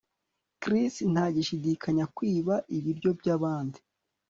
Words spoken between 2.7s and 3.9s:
ibiryo byabandi